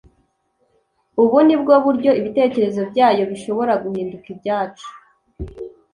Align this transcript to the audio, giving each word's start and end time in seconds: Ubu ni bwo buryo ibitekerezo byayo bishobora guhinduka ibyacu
Ubu 1.21 1.37
ni 1.47 1.55
bwo 1.61 1.73
buryo 1.85 2.11
ibitekerezo 2.19 2.81
byayo 2.91 3.23
bishobora 3.31 3.73
guhinduka 3.83 4.27
ibyacu 4.33 4.87